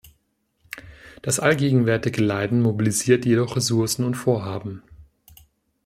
[1.21, 4.81] Das allgegenwärtige Leiden mobilisiert jedoch Ressourcen und Vorhaben.